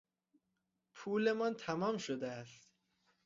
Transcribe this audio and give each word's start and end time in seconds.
پولمان 0.93 1.53
تمام 1.53 1.97
شده 1.97 2.27
است. 2.27 2.69